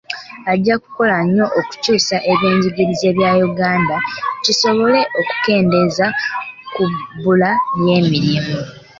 Ajja 0.51 0.75
kukola 0.83 1.15
nnyo 1.25 1.45
okukyusa 1.59 2.15
ebyenjigiriza 2.31 3.07
bya 3.17 3.31
Uganda, 3.47 3.95
kisobole 4.43 4.99
okukendeeza 5.19 6.05
ku 6.73 6.83
bbula 6.91 7.51
ly'emirimu. 7.83 8.57